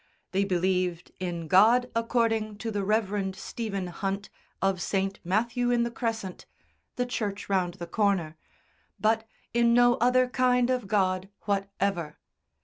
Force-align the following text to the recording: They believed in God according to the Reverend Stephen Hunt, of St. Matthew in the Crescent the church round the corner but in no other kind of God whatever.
They 0.31 0.45
believed 0.45 1.11
in 1.19 1.47
God 1.47 1.91
according 1.95 2.57
to 2.57 2.71
the 2.71 2.83
Reverend 2.83 3.35
Stephen 3.35 3.85
Hunt, 3.85 4.31
of 4.59 4.81
St. 4.81 5.19
Matthew 5.23 5.69
in 5.69 5.83
the 5.83 5.91
Crescent 5.91 6.47
the 6.95 7.05
church 7.05 7.47
round 7.47 7.75
the 7.75 7.85
corner 7.85 8.35
but 8.99 9.27
in 9.53 9.75
no 9.75 9.97
other 9.97 10.27
kind 10.27 10.71
of 10.71 10.87
God 10.87 11.29
whatever. 11.41 12.17